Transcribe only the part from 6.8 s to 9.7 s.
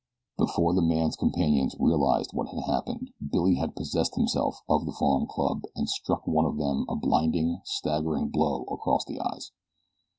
a blinding, staggering blow across the eyes.